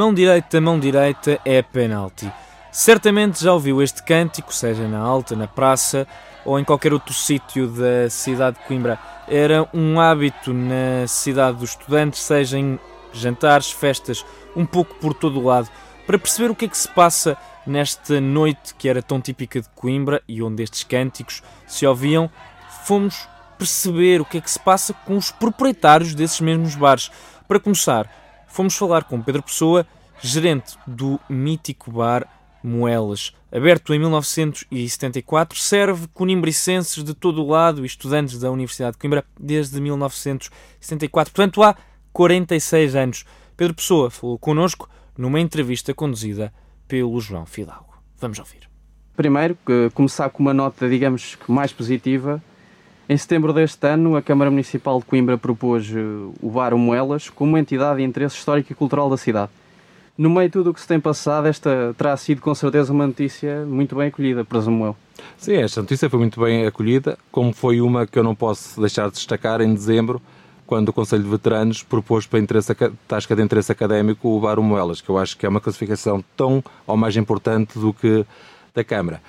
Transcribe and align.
Mão 0.00 0.14
direita, 0.14 0.62
mão 0.62 0.80
direita 0.80 1.38
é 1.44 1.60
penalti. 1.60 2.32
Certamente 2.72 3.44
já 3.44 3.52
ouviu 3.52 3.82
este 3.82 4.02
cântico, 4.02 4.50
seja 4.50 4.88
na 4.88 4.98
alta, 4.98 5.36
na 5.36 5.46
praça 5.46 6.08
ou 6.42 6.58
em 6.58 6.64
qualquer 6.64 6.94
outro 6.94 7.12
sítio 7.12 7.68
da 7.68 8.08
cidade 8.08 8.56
de 8.58 8.64
Coimbra. 8.64 8.98
Era 9.28 9.68
um 9.74 10.00
hábito 10.00 10.54
na 10.54 11.06
cidade 11.06 11.58
dos 11.58 11.72
estudantes, 11.72 12.22
seja 12.22 12.58
em 12.58 12.78
jantares, 13.12 13.70
festas, 13.72 14.24
um 14.56 14.64
pouco 14.64 14.94
por 14.94 15.12
todo 15.12 15.38
o 15.38 15.44
lado, 15.44 15.68
para 16.06 16.18
perceber 16.18 16.50
o 16.50 16.54
que 16.54 16.64
é 16.64 16.68
que 16.68 16.78
se 16.78 16.88
passa 16.88 17.36
nesta 17.66 18.22
noite 18.22 18.74
que 18.76 18.88
era 18.88 19.02
tão 19.02 19.20
típica 19.20 19.60
de 19.60 19.68
Coimbra 19.74 20.22
e 20.26 20.42
onde 20.42 20.62
estes 20.62 20.82
cânticos 20.82 21.42
se 21.66 21.86
ouviam, 21.86 22.30
fomos 22.86 23.28
perceber 23.58 24.22
o 24.22 24.24
que 24.24 24.38
é 24.38 24.40
que 24.40 24.50
se 24.50 24.60
passa 24.60 24.94
com 25.04 25.18
os 25.18 25.30
proprietários 25.30 26.14
desses 26.14 26.40
mesmos 26.40 26.74
bares. 26.74 27.10
Para 27.46 27.60
começar, 27.60 28.08
fomos 28.50 28.76
falar 28.76 29.04
com 29.04 29.22
Pedro 29.22 29.42
Pessoa, 29.42 29.86
gerente 30.20 30.76
do 30.86 31.18
mítico 31.28 31.90
bar 31.90 32.28
Moelas. 32.62 33.32
Aberto 33.50 33.94
em 33.94 33.98
1974, 33.98 35.58
serve 35.58 36.06
conimbricenses 36.12 37.02
de 37.02 37.14
todo 37.14 37.42
o 37.42 37.48
lado 37.48 37.82
e 37.82 37.86
estudantes 37.86 38.38
da 38.38 38.50
Universidade 38.50 38.92
de 38.92 38.98
Coimbra 38.98 39.24
desde 39.38 39.80
1974. 39.80 41.32
Portanto, 41.32 41.62
há 41.62 41.74
46 42.12 42.94
anos. 42.94 43.24
Pedro 43.56 43.74
Pessoa 43.74 44.10
falou 44.10 44.38
connosco 44.38 44.88
numa 45.16 45.40
entrevista 45.40 45.94
conduzida 45.94 46.52
pelo 46.86 47.18
João 47.20 47.46
Fidalgo. 47.46 47.94
Vamos 48.18 48.38
ouvir. 48.38 48.68
Primeiro, 49.16 49.56
começar 49.94 50.30
com 50.30 50.42
uma 50.42 50.54
nota, 50.54 50.88
digamos, 50.88 51.36
mais 51.46 51.72
positiva. 51.72 52.42
Em 53.10 53.16
setembro 53.16 53.52
deste 53.52 53.84
ano, 53.88 54.14
a 54.14 54.22
Câmara 54.22 54.52
Municipal 54.52 55.00
de 55.00 55.04
Coimbra 55.04 55.36
propôs 55.36 55.90
eh, 55.92 55.98
o 56.40 56.48
Bar 56.48 56.76
Moelas 56.76 57.28
como 57.28 57.58
entidade 57.58 57.98
de 57.98 58.04
interesse 58.04 58.36
histórico 58.36 58.70
e 58.70 58.74
cultural 58.76 59.10
da 59.10 59.16
cidade. 59.16 59.50
No 60.16 60.30
meio 60.30 60.46
de 60.46 60.52
tudo 60.52 60.70
o 60.70 60.72
que 60.72 60.80
se 60.80 60.86
tem 60.86 61.00
passado, 61.00 61.48
esta 61.48 61.92
terá 61.98 62.16
sido 62.16 62.40
com 62.40 62.54
certeza 62.54 62.92
uma 62.92 63.08
notícia 63.08 63.66
muito 63.66 63.96
bem 63.96 64.06
acolhida, 64.06 64.44
presumo 64.44 64.84
eu. 64.84 64.96
Sim, 65.36 65.56
esta 65.56 65.80
notícia 65.80 66.08
foi 66.08 66.20
muito 66.20 66.40
bem 66.40 66.64
acolhida, 66.64 67.18
como 67.32 67.52
foi 67.52 67.80
uma 67.80 68.06
que 68.06 68.16
eu 68.16 68.22
não 68.22 68.36
posso 68.36 68.80
deixar 68.80 69.08
de 69.08 69.16
destacar 69.16 69.60
em 69.60 69.74
dezembro, 69.74 70.22
quando 70.64 70.90
o 70.90 70.92
Conselho 70.92 71.24
de 71.24 71.30
Veteranos 71.30 71.82
propôs 71.82 72.28
para 72.28 72.38
interesse, 72.38 72.72
tasca 73.08 73.34
de 73.34 73.42
interesse 73.42 73.72
académico 73.72 74.28
o 74.28 74.38
Bar 74.38 74.60
Moelas, 74.60 75.00
que 75.00 75.08
eu 75.08 75.18
acho 75.18 75.36
que 75.36 75.44
é 75.44 75.48
uma 75.48 75.60
classificação 75.60 76.24
tão 76.36 76.62
ou 76.86 76.96
mais 76.96 77.16
importante 77.16 77.76
do 77.76 77.92
que 77.92 78.24
da 78.72 78.84
Câmara. 78.84 79.20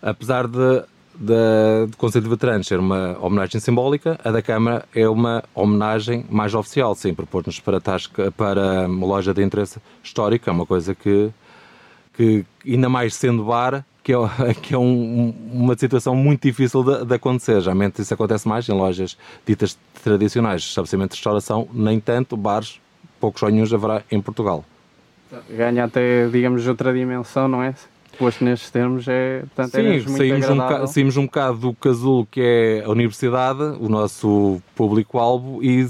Apesar 0.00 0.46
de 0.46 0.84
da, 1.18 1.86
do 1.86 1.96
Conselho 1.96 2.24
de 2.24 2.30
Veteranos 2.30 2.66
ser 2.66 2.78
uma 2.78 3.18
homenagem 3.20 3.60
simbólica, 3.60 4.18
a 4.24 4.30
da 4.30 4.40
Câmara 4.40 4.84
é 4.94 5.08
uma 5.08 5.42
homenagem 5.54 6.24
mais 6.30 6.54
oficial, 6.54 6.94
sim, 6.94 7.12
propor-nos 7.12 7.58
para, 7.58 7.80
tasca, 7.80 8.30
para 8.30 8.86
uma 8.86 9.06
loja 9.06 9.34
de 9.34 9.42
interesse 9.42 9.80
histórico, 10.02 10.48
é 10.48 10.52
uma 10.52 10.64
coisa 10.64 10.94
que, 10.94 11.30
que 12.14 12.44
ainda 12.64 12.88
mais 12.88 13.14
sendo 13.14 13.44
bar, 13.44 13.84
que 14.04 14.12
é, 14.12 14.54
que 14.62 14.74
é 14.74 14.78
um, 14.78 15.34
uma 15.52 15.76
situação 15.76 16.14
muito 16.14 16.42
difícil 16.42 16.84
de, 16.84 17.04
de, 17.04 17.14
acontecer. 17.14 17.60
Geralmente 17.60 18.00
isso 18.00 18.14
acontece 18.14 18.46
mais 18.46 18.68
em 18.68 18.72
lojas 18.72 19.18
ditas 19.44 19.76
tradicionais, 20.04 20.62
estabelecimentos 20.62 21.16
de 21.16 21.18
restauração, 21.18 21.68
nem 21.72 21.98
tanto, 21.98 22.36
bares, 22.36 22.80
poucos 23.20 23.42
ou 23.42 23.50
nenhum 23.50 23.64
haverá 23.74 24.02
em 24.10 24.20
Portugal. 24.20 24.64
Ganha 25.50 25.84
até, 25.84 26.26
digamos, 26.28 26.66
outra 26.66 26.92
dimensão, 26.92 27.48
não 27.48 27.62
é? 27.62 27.74
Posto 28.18 28.44
nestes 28.44 28.70
termos 28.70 29.06
é, 29.06 29.40
portanto, 29.54 29.70
Sim, 29.70 29.86
é 29.86 30.00
saímos 30.00 30.48
um, 30.50 30.56
bocado, 30.56 30.86
saímos 30.88 31.16
um 31.16 31.24
bocado 31.26 31.58
do 31.58 31.74
casulo 31.74 32.26
que 32.30 32.40
é 32.40 32.82
a 32.84 32.90
universidade, 32.90 33.62
o 33.80 33.88
nosso 33.88 34.60
público-alvo, 34.74 35.62
e 35.62 35.86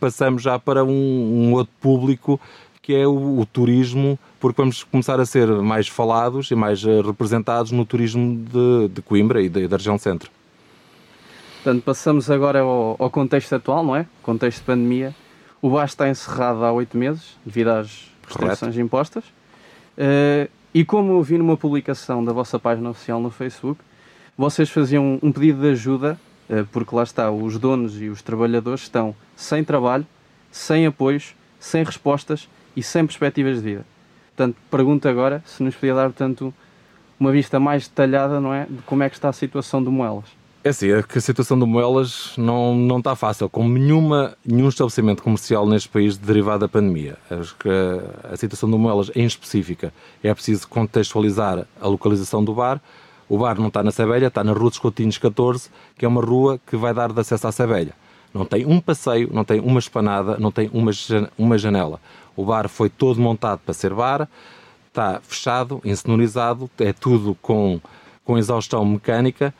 passamos 0.00 0.42
já 0.42 0.58
para 0.58 0.84
um, 0.84 0.90
um 0.90 1.52
outro 1.54 1.72
público 1.80 2.40
que 2.82 2.94
é 2.94 3.06
o, 3.06 3.38
o, 3.38 3.46
turismo, 3.46 4.18
porque 4.40 4.60
vamos 4.60 4.82
começar 4.82 5.20
a 5.20 5.26
ser 5.26 5.46
mais 5.46 5.86
falados 5.88 6.50
e 6.50 6.54
mais 6.54 6.82
eh, 6.82 7.02
representados 7.02 7.70
no 7.70 7.84
turismo 7.84 8.34
de, 8.34 8.88
de 8.88 9.02
Coimbra 9.02 9.42
e 9.42 9.48
da 9.50 9.76
região 9.76 9.98
centro. 9.98 10.30
Portanto, 11.62 11.82
passamos 11.82 12.30
agora 12.30 12.60
ao, 12.60 12.96
ao, 12.98 13.10
contexto 13.10 13.54
atual, 13.54 13.84
não 13.84 13.94
é? 13.94 14.06
Contexto 14.22 14.60
de 14.60 14.64
pandemia. 14.64 15.14
O 15.60 15.68
bar 15.68 15.84
está 15.84 16.08
encerrado 16.08 16.64
há 16.64 16.72
oito 16.72 16.96
meses, 16.96 17.36
devido 17.44 17.68
às 17.68 18.10
restrições 18.26 18.78
impostas. 18.78 19.24
Uh, 19.98 20.48
e 20.74 20.84
como 20.84 21.12
eu 21.12 21.22
vi 21.22 21.38
numa 21.38 21.56
publicação 21.56 22.24
da 22.24 22.32
vossa 22.32 22.58
página 22.58 22.90
oficial 22.90 23.20
no 23.20 23.30
Facebook, 23.30 23.80
vocês 24.36 24.70
faziam 24.70 25.18
um 25.22 25.32
pedido 25.32 25.62
de 25.62 25.70
ajuda, 25.70 26.20
eh, 26.48 26.64
porque 26.70 26.94
lá 26.94 27.02
está, 27.02 27.30
os 27.30 27.58
donos 27.58 28.00
e 28.00 28.08
os 28.08 28.22
trabalhadores 28.22 28.82
estão 28.82 29.14
sem 29.34 29.64
trabalho, 29.64 30.06
sem 30.52 30.86
apoios, 30.86 31.34
sem 31.58 31.82
respostas 31.82 32.48
e 32.76 32.82
sem 32.82 33.06
perspectivas 33.06 33.56
de 33.56 33.62
vida. 33.62 33.86
Portanto, 34.36 34.56
pergunto 34.70 35.08
agora 35.08 35.42
se 35.44 35.62
nos 35.62 35.74
podia 35.74 35.94
dar, 35.94 36.04
portanto, 36.04 36.54
uma 37.18 37.32
vista 37.32 37.58
mais 37.58 37.88
detalhada, 37.88 38.40
não 38.40 38.54
é, 38.54 38.66
de 38.66 38.80
como 38.82 39.02
é 39.02 39.08
que 39.08 39.16
está 39.16 39.28
a 39.28 39.32
situação 39.32 39.82
do 39.82 39.90
Moelas. 39.90 40.37
É 40.64 40.70
assim, 40.70 40.90
é 40.90 41.02
que 41.02 41.16
a 41.16 41.20
situação 41.20 41.56
do 41.56 41.66
Moelas 41.66 42.32
não, 42.36 42.74
não 42.74 42.98
está 42.98 43.14
fácil, 43.14 43.48
como 43.48 43.78
nenhuma, 43.78 44.36
nenhum 44.44 44.68
estabelecimento 44.68 45.22
comercial 45.22 45.64
neste 45.66 45.88
país 45.88 46.16
derivado 46.16 46.60
da 46.60 46.68
pandemia. 46.68 47.16
Acho 47.30 47.54
que 47.56 47.68
a, 47.68 48.36
situação 48.36 48.68
do 48.68 48.76
Moelas 48.76 49.08
em 49.14 49.24
específica 49.24 49.92
é 50.22 50.34
preciso 50.34 50.66
contextualizar 50.66 51.64
a 51.80 51.86
localização 51.86 52.44
do 52.44 52.52
bar. 52.52 52.80
O 53.28 53.38
bar 53.38 53.58
não 53.60 53.68
está 53.68 53.84
na 53.84 53.92
Sabelha, 53.92 54.26
está 54.26 54.42
na 54.42 54.52
Rua 54.52 54.68
dos 54.68 54.80
Coutinhos 54.80 55.16
14, 55.16 55.70
que 55.96 56.04
é 56.04 56.08
uma 56.08 56.20
rua 56.20 56.58
que 56.66 56.76
vai 56.76 56.92
dar 56.92 57.12
de 57.12 57.20
acesso 57.20 57.46
à 57.46 57.52
Sabelha. 57.52 57.92
Não 58.34 58.44
tem 58.44 58.66
um 58.66 58.80
passeio, 58.80 59.30
não 59.32 59.44
tem 59.44 59.60
uma 59.60 59.78
espanada, 59.78 60.38
não 60.38 60.50
tem 60.50 60.68
uma, 60.72 60.90
uma 61.38 61.56
janela. 61.56 62.00
O 62.34 62.44
bar 62.44 62.68
foi 62.68 62.90
todo 62.90 63.20
montado 63.20 63.60
para 63.64 63.72
ser 63.72 63.94
bar, 63.94 64.28
está 64.88 65.20
fechado, 65.22 65.80
insonorizado, 65.84 66.68
é 66.78 66.92
tudo 66.92 67.36
com, 67.40 67.80
com 68.24 68.36
exaustão 68.36 68.84
mecânica 68.84 69.54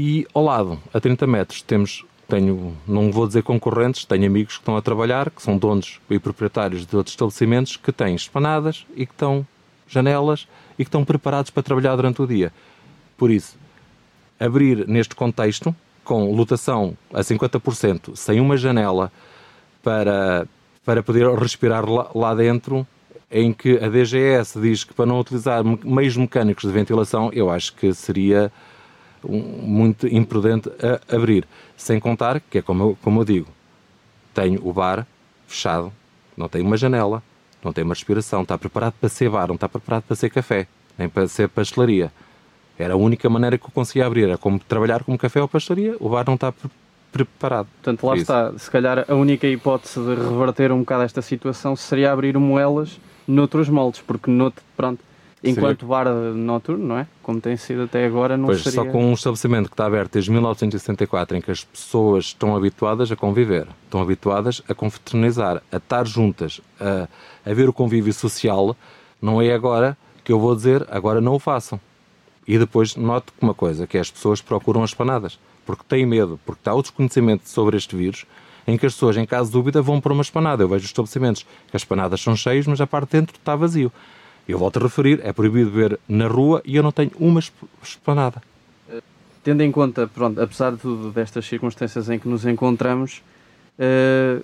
e 0.00 0.24
ao 0.32 0.44
lado, 0.44 0.78
a 0.94 1.00
30 1.00 1.26
metros, 1.26 1.60
temos, 1.60 2.04
tenho, 2.28 2.72
não 2.86 3.10
vou 3.10 3.26
dizer 3.26 3.42
concorrentes, 3.42 4.04
tenho 4.04 4.26
amigos 4.26 4.54
que 4.54 4.60
estão 4.60 4.76
a 4.76 4.80
trabalhar, 4.80 5.28
que 5.28 5.42
são 5.42 5.58
donos 5.58 6.00
e 6.08 6.20
proprietários 6.20 6.86
de 6.86 6.96
outros 6.96 7.14
estabelecimentos 7.14 7.76
que 7.76 7.90
têm 7.90 8.14
espanadas 8.14 8.86
e 8.94 9.04
que 9.04 9.12
estão 9.12 9.44
janelas 9.88 10.46
e 10.74 10.84
que 10.84 10.88
estão 10.88 11.04
preparados 11.04 11.50
para 11.50 11.64
trabalhar 11.64 11.96
durante 11.96 12.22
o 12.22 12.28
dia. 12.28 12.52
Por 13.16 13.28
isso, 13.28 13.58
abrir 14.38 14.86
neste 14.86 15.16
contexto, 15.16 15.74
com 16.04 16.32
lotação 16.32 16.96
a 17.12 17.18
50%, 17.18 18.14
sem 18.14 18.38
uma 18.38 18.56
janela 18.56 19.10
para, 19.82 20.46
para 20.84 21.02
poder 21.02 21.28
respirar 21.36 21.84
lá, 21.90 22.08
lá 22.14 22.34
dentro, 22.36 22.86
em 23.28 23.52
que 23.52 23.76
a 23.78 23.88
DGS 23.88 24.60
diz 24.60 24.84
que 24.84 24.94
para 24.94 25.06
não 25.06 25.18
utilizar 25.18 25.64
meios 25.84 26.16
mecânicos 26.16 26.62
de 26.62 26.70
ventilação, 26.70 27.32
eu 27.32 27.50
acho 27.50 27.74
que 27.74 27.92
seria 27.92 28.52
muito 29.26 30.06
imprudente 30.06 30.70
a 30.82 31.16
abrir. 31.16 31.46
Sem 31.76 31.98
contar 31.98 32.40
que 32.40 32.58
é 32.58 32.62
como 32.62 32.82
eu, 32.82 32.98
como 33.02 33.20
eu 33.20 33.24
digo, 33.24 33.48
tenho 34.34 34.60
o 34.66 34.72
bar 34.72 35.06
fechado, 35.46 35.92
não 36.36 36.48
tem 36.48 36.62
uma 36.62 36.76
janela, 36.76 37.22
não 37.62 37.72
tem 37.72 37.84
uma 37.84 37.94
respiração, 37.94 38.42
está 38.42 38.56
preparado 38.56 38.94
para 39.00 39.08
ser 39.08 39.28
bar, 39.28 39.48
não 39.48 39.54
está 39.54 39.68
preparado 39.68 40.02
para 40.04 40.16
ser 40.16 40.30
café, 40.30 40.66
nem 40.96 41.08
para 41.08 41.26
ser 41.26 41.48
pastelaria. 41.48 42.12
Era 42.78 42.94
a 42.94 42.96
única 42.96 43.28
maneira 43.28 43.58
que 43.58 43.64
eu 43.64 43.70
conseguia 43.70 44.06
abrir, 44.06 44.24
era 44.24 44.38
como 44.38 44.58
trabalhar 44.58 45.02
como 45.02 45.18
café 45.18 45.40
ou 45.40 45.48
pastelaria, 45.48 45.96
o 45.98 46.08
bar 46.08 46.24
não 46.26 46.34
está 46.34 46.52
pre 46.52 46.70
preparado. 47.10 47.68
Portanto, 47.82 48.06
lá 48.06 48.16
está, 48.16 48.52
se 48.58 48.70
calhar 48.70 49.06
a 49.08 49.14
única 49.14 49.46
hipótese 49.46 49.98
de 49.98 50.14
reverter 50.14 50.70
um 50.70 50.80
bocado 50.80 51.04
esta 51.04 51.22
situação 51.22 51.74
seria 51.74 52.12
abrir 52.12 52.36
moelas 52.36 53.00
noutros 53.26 53.68
moldes, 53.68 54.02
porque 54.06 54.30
noutro, 54.30 54.62
pronto, 54.76 55.02
Enquanto 55.42 55.80
Seria... 55.80 55.88
bar 55.88 56.10
noturno, 56.34 56.84
não 56.84 56.98
é? 56.98 57.06
Como 57.22 57.40
tem 57.40 57.56
sido 57.56 57.82
até 57.82 58.04
agora, 58.04 58.36
não 58.36 58.46
pois, 58.46 58.62
seria... 58.62 58.82
só 58.82 58.84
com 58.84 59.04
um 59.04 59.12
estabelecimento 59.12 59.66
que 59.66 59.74
está 59.74 59.86
aberto 59.86 60.14
desde 60.14 60.32
1964, 60.32 61.36
em 61.36 61.40
que 61.40 61.50
as 61.50 61.62
pessoas 61.62 62.26
estão 62.26 62.56
habituadas 62.56 63.12
a 63.12 63.16
conviver, 63.16 63.68
estão 63.84 64.00
habituadas 64.00 64.62
a 64.68 64.74
confraternizar, 64.74 65.62
a 65.70 65.76
estar 65.76 66.06
juntas, 66.06 66.60
a, 66.80 67.08
a 67.48 67.54
ver 67.54 67.68
o 67.68 67.72
convívio 67.72 68.12
social, 68.12 68.76
não 69.22 69.40
é 69.40 69.52
agora 69.52 69.96
que 70.24 70.32
eu 70.32 70.40
vou 70.40 70.54
dizer, 70.56 70.86
agora 70.90 71.20
não 71.20 71.34
o 71.34 71.38
façam. 71.38 71.80
E 72.46 72.58
depois 72.58 72.96
noto 72.96 73.32
uma 73.40 73.54
coisa, 73.54 73.86
que 73.86 73.96
é 73.96 74.00
as 74.00 74.10
pessoas 74.10 74.40
procuram 74.40 74.82
as 74.82 74.92
panadas, 74.92 75.38
porque 75.64 75.84
têm 75.86 76.04
medo, 76.04 76.40
porque 76.44 76.60
está 76.60 76.74
o 76.74 76.82
desconhecimento 76.82 77.48
sobre 77.48 77.76
este 77.76 77.94
vírus, 77.94 78.26
em 78.66 78.76
que 78.76 78.86
as 78.86 78.92
pessoas, 78.92 79.16
em 79.16 79.24
caso 79.24 79.48
de 79.50 79.52
dúvida, 79.52 79.80
vão 79.80 80.00
para 80.00 80.12
uma 80.12 80.22
espanada. 80.22 80.62
Eu 80.62 80.68
vejo 80.68 80.84
os 80.84 80.90
estabelecimentos 80.90 81.46
que 81.70 81.76
as 81.76 81.84
panadas 81.84 82.20
são 82.20 82.36
cheias, 82.36 82.66
mas 82.66 82.80
a 82.80 82.86
parte 82.86 83.10
de 83.10 83.20
dentro 83.20 83.36
está 83.36 83.54
vazio. 83.54 83.92
Eu 84.48 84.58
volto 84.58 84.78
a 84.78 84.82
referir, 84.82 85.20
é 85.22 85.30
proibido 85.30 85.70
ver 85.70 86.00
na 86.08 86.26
rua 86.26 86.62
e 86.64 86.74
eu 86.74 86.82
não 86.82 86.90
tenho 86.90 87.10
uma 87.20 87.38
esplanada. 87.82 88.42
Tendo 89.44 89.62
em 89.62 89.70
conta, 89.70 90.06
pronto, 90.06 90.40
apesar 90.40 90.72
de 90.72 90.78
tudo 90.78 91.10
destas 91.10 91.46
circunstâncias 91.46 92.08
em 92.08 92.18
que 92.18 92.26
nos 92.26 92.46
encontramos, 92.46 93.22
uh, 93.78 94.42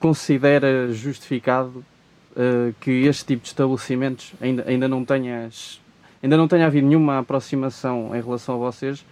considera 0.00 0.92
justificado 0.92 1.84
uh, 2.32 2.74
que 2.80 2.90
este 3.06 3.24
tipo 3.24 3.42
de 3.42 3.48
estabelecimentos 3.48 4.32
ainda, 4.40 4.64
ainda, 4.66 4.88
não 4.88 5.04
tenha, 5.04 5.48
ainda 6.20 6.36
não 6.36 6.48
tenha 6.48 6.66
havido 6.66 6.88
nenhuma 6.88 7.20
aproximação 7.20 8.14
em 8.14 8.20
relação 8.20 8.56
a 8.56 8.58
vocês 8.58 9.04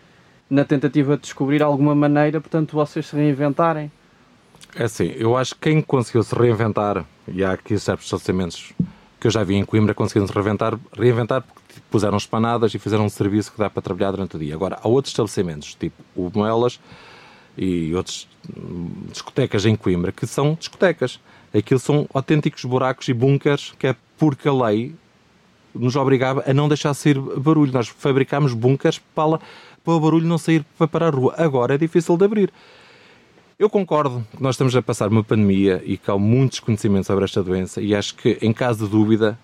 na 0.50 0.64
tentativa 0.64 1.16
de 1.16 1.22
descobrir 1.22 1.62
alguma 1.62 1.94
maneira, 1.94 2.40
portanto, 2.40 2.72
vocês 2.72 3.06
se 3.06 3.16
reinventarem? 3.16 3.90
É 4.76 4.84
assim, 4.84 5.12
eu 5.16 5.36
acho 5.36 5.54
que 5.54 5.60
quem 5.62 5.80
conseguiu 5.80 6.22
se 6.22 6.34
reinventar 6.34 7.04
E 7.28 7.44
há 7.44 7.52
aqui 7.52 7.78
certos 7.78 8.06
estabelecimentos 8.06 8.72
que 9.24 9.28
eu 9.28 9.30
já 9.30 9.42
vi 9.42 9.54
em 9.54 9.64
Coimbra 9.64 9.94
conseguindo 9.94 10.30
reinventar, 10.30 10.78
reinventar 10.94 11.40
porque 11.40 11.80
puseram 11.90 12.18
espanadas 12.18 12.74
e 12.74 12.78
fizeram 12.78 13.06
um 13.06 13.08
serviço 13.08 13.50
que 13.52 13.58
dá 13.58 13.70
para 13.70 13.80
trabalhar 13.80 14.10
durante 14.10 14.36
o 14.36 14.38
dia. 14.38 14.54
Agora, 14.54 14.78
há 14.82 14.86
outros 14.86 15.12
estabelecimentos, 15.12 15.74
tipo 15.74 15.96
o 16.14 16.30
Moelas 16.34 16.78
e 17.56 17.94
outras 17.94 18.28
hum, 18.54 18.90
discotecas 19.10 19.64
em 19.64 19.74
Coimbra, 19.76 20.12
que 20.12 20.26
são 20.26 20.52
discotecas. 20.60 21.18
Aquilo 21.56 21.80
são 21.80 22.06
autênticos 22.12 22.66
buracos 22.66 23.08
e 23.08 23.14
bunkers 23.14 23.72
que 23.78 23.86
é 23.86 23.96
porque 24.18 24.46
a 24.46 24.52
lei 24.52 24.94
nos 25.74 25.96
obrigava 25.96 26.44
a 26.46 26.52
não 26.52 26.68
deixar 26.68 26.92
sair 26.92 27.18
barulho. 27.18 27.72
Nós 27.72 27.88
fabricámos 27.88 28.52
bunkers 28.52 29.00
para, 29.14 29.38
para 29.82 29.94
o 29.94 30.00
barulho 30.00 30.26
não 30.26 30.36
sair 30.36 30.66
para 30.92 31.06
a 31.06 31.10
rua. 31.10 31.34
Agora 31.38 31.76
é 31.76 31.78
difícil 31.78 32.14
de 32.18 32.26
abrir. 32.26 32.52
Eu 33.64 33.70
concordo 33.70 34.22
que 34.30 34.42
nós 34.42 34.56
estamos 34.56 34.76
a 34.76 34.82
passar 34.82 35.08
uma 35.08 35.24
pandemia 35.24 35.82
e 35.86 35.96
que 35.96 36.10
há 36.10 36.18
muitos 36.18 36.60
conhecimentos 36.60 37.06
sobre 37.06 37.24
esta 37.24 37.42
doença 37.42 37.80
e 37.80 37.94
acho 37.94 38.14
que, 38.14 38.36
em 38.42 38.52
caso 38.52 38.84
de 38.84 38.90
dúvida, 38.90 39.38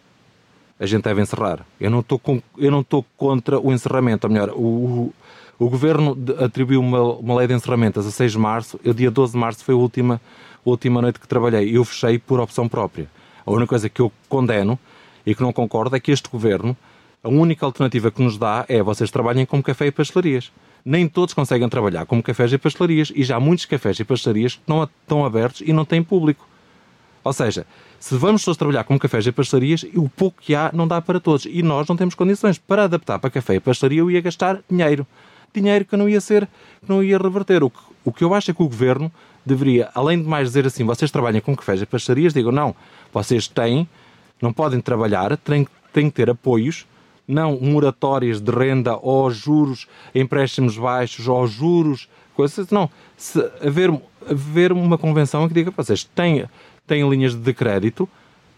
a 0.78 0.84
gente 0.84 1.04
deve 1.04 1.22
encerrar. 1.22 1.64
Eu 1.80 1.90
não 1.90 2.00
estou, 2.00 2.18
com, 2.18 2.42
eu 2.58 2.70
não 2.70 2.82
estou 2.82 3.02
contra 3.16 3.58
o 3.58 3.72
encerramento. 3.72 4.26
Ou 4.26 4.30
melhor, 4.30 4.50
o, 4.50 4.60
o, 4.60 5.14
o 5.58 5.70
Governo 5.70 6.14
atribuiu 6.38 6.82
uma, 6.82 7.02
uma 7.02 7.34
lei 7.36 7.46
de 7.46 7.54
encerramento 7.54 7.98
a 7.98 8.02
16 8.02 8.32
de 8.32 8.38
março. 8.38 8.78
Eu, 8.84 8.92
dia 8.92 9.10
12 9.10 9.32
de 9.32 9.38
março, 9.38 9.64
foi 9.64 9.74
a 9.74 9.78
última, 9.78 10.20
a 10.66 10.68
última 10.68 11.00
noite 11.00 11.18
que 11.18 11.26
trabalhei. 11.26 11.74
Eu 11.74 11.82
fechei 11.82 12.18
por 12.18 12.40
opção 12.40 12.68
própria. 12.68 13.10
A 13.46 13.50
única 13.50 13.68
coisa 13.68 13.88
que 13.88 14.02
eu 14.02 14.12
condeno 14.28 14.78
e 15.24 15.34
que 15.34 15.40
não 15.40 15.50
concordo 15.50 15.96
é 15.96 15.98
que 15.98 16.12
este 16.12 16.28
Governo, 16.28 16.76
a 17.24 17.30
única 17.30 17.64
alternativa 17.64 18.10
que 18.10 18.22
nos 18.22 18.36
dá 18.36 18.66
é 18.68 18.82
vocês 18.82 19.10
trabalhem 19.10 19.46
como 19.46 19.62
café 19.62 19.86
e 19.86 19.90
pastelarias 19.90 20.52
nem 20.84 21.08
todos 21.08 21.34
conseguem 21.34 21.68
trabalhar 21.68 22.06
como 22.06 22.22
cafés 22.22 22.52
e 22.52 22.58
pastelarias 22.58 23.12
e 23.14 23.22
já 23.22 23.36
há 23.36 23.40
muitos 23.40 23.66
cafés 23.66 23.98
e 24.00 24.04
pastelarias 24.04 24.54
que 24.54 24.62
não 24.66 24.84
estão 24.84 25.24
abertos 25.24 25.62
e 25.64 25.72
não 25.72 25.84
têm 25.84 26.02
público. 26.02 26.46
Ou 27.22 27.32
seja, 27.32 27.66
se 27.98 28.16
vamos 28.16 28.42
todos 28.44 28.56
trabalhar 28.56 28.84
como 28.84 28.98
cafés 28.98 29.26
e 29.26 29.32
pastelarias, 29.32 29.84
o 29.94 30.08
pouco 30.08 30.40
que 30.40 30.54
há 30.54 30.70
não 30.72 30.88
dá 30.88 31.00
para 31.02 31.20
todos 31.20 31.46
e 31.46 31.62
nós 31.62 31.86
não 31.86 31.96
temos 31.96 32.14
condições 32.14 32.58
para 32.58 32.84
adaptar 32.84 33.18
para 33.18 33.30
café 33.30 33.56
e 33.56 33.60
pastelaria 33.60 34.00
eu 34.00 34.10
ia 34.10 34.20
gastar 34.20 34.60
dinheiro. 34.68 35.06
Dinheiro 35.52 35.84
que 35.84 35.96
não 35.96 36.08
ia 36.08 36.20
ser, 36.20 36.46
que 36.80 36.88
não 36.88 37.02
ia 37.02 37.18
reverter. 37.18 37.62
O 37.62 37.70
que, 37.70 37.80
o 38.04 38.12
que 38.12 38.24
eu 38.24 38.32
acho 38.32 38.50
é 38.50 38.54
que 38.54 38.62
o 38.62 38.68
governo 38.68 39.12
deveria, 39.44 39.90
além 39.94 40.22
de 40.22 40.28
mais 40.28 40.48
dizer 40.48 40.66
assim, 40.66 40.84
vocês 40.84 41.10
trabalham 41.10 41.40
com 41.40 41.54
cafés 41.54 41.82
e 41.82 41.86
pastelarias, 41.86 42.32
digam 42.32 42.52
não, 42.52 42.74
vocês 43.12 43.48
têm, 43.48 43.88
não 44.40 44.52
podem 44.52 44.80
trabalhar, 44.80 45.36
têm, 45.36 45.66
têm 45.92 46.08
que 46.08 46.16
ter 46.16 46.30
apoios 46.30 46.86
não 47.30 47.58
moratórias 47.60 48.40
de 48.40 48.50
renda 48.50 48.96
ou 49.00 49.30
juros, 49.30 49.86
empréstimos 50.14 50.76
baixos 50.76 51.28
ou 51.28 51.46
juros, 51.46 52.08
coisas, 52.34 52.70
não. 52.70 52.90
Se 53.16 53.40
haver, 53.64 53.90
haver 54.28 54.72
uma 54.72 54.98
convenção 54.98 55.46
que 55.48 55.54
diga, 55.54 55.70
vocês 55.70 56.04
têm, 56.04 56.44
têm 56.86 57.08
linhas 57.08 57.34
de 57.34 57.52
crédito 57.52 58.08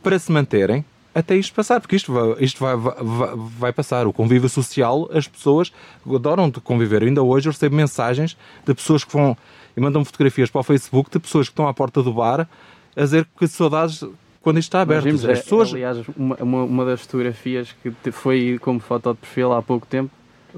para 0.02 0.18
se 0.18 0.32
manterem 0.32 0.84
até 1.14 1.36
isto 1.36 1.54
passar, 1.54 1.80
porque 1.80 1.96
isto, 1.96 2.12
vai, 2.12 2.36
isto 2.40 2.58
vai, 2.58 2.74
vai, 2.74 3.30
vai, 3.58 3.72
passar. 3.72 4.06
O 4.06 4.12
convívio 4.12 4.48
social, 4.48 5.10
as 5.12 5.28
pessoas 5.28 5.70
adoram 6.06 6.48
de 6.48 6.60
conviver. 6.60 7.02
Ainda 7.02 7.22
hoje 7.22 7.48
eu 7.48 7.52
recebo 7.52 7.76
mensagens 7.76 8.36
de 8.64 8.74
pessoas 8.74 9.04
que 9.04 9.12
vão 9.12 9.36
e 9.76 9.80
mandam 9.80 10.04
fotografias 10.04 10.50
para 10.50 10.60
o 10.60 10.64
Facebook 10.64 11.10
de 11.10 11.18
pessoas 11.18 11.48
que 11.48 11.52
estão 11.52 11.68
à 11.68 11.74
porta 11.74 12.02
do 12.02 12.12
bar 12.12 12.48
a 12.96 13.00
dizer 13.00 13.26
que 13.38 13.46
saudades 13.46 14.02
quando 14.42 14.58
isto 14.58 14.68
está 14.68 14.82
aberto. 14.82 15.08
As 15.08 15.24
é, 15.24 15.28
pessoas... 15.28 15.72
Aliás, 15.72 15.98
uma, 16.16 16.36
uma, 16.36 16.64
uma, 16.64 16.84
das 16.84 17.00
fotografias 17.02 17.74
que 18.02 18.10
foi 18.10 18.58
como 18.60 18.80
foto 18.80 19.12
de 19.12 19.20
perfil 19.20 19.52
há 19.52 19.62
pouco 19.62 19.86
tempo. 19.86 20.10